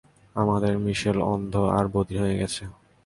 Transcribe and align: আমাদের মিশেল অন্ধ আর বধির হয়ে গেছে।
আমাদের 0.35 0.73
মিশেল 0.77 1.17
অন্ধ 1.33 1.53
আর 1.77 1.85
বধির 1.93 2.17
হয়ে 2.23 2.39
গেছে। 2.41 2.63